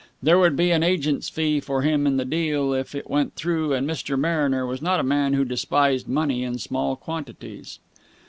[0.23, 3.73] There would be an agent's fee for him in the deal, if it went through,
[3.73, 4.17] and Mr.
[4.17, 7.77] Mariner was not a man who despised money in small quantities.